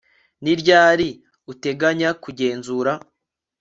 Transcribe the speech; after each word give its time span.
ni 0.43 0.53
ryari 0.59 1.09
uteganya 1.51 2.09
kugenzura 2.23 2.91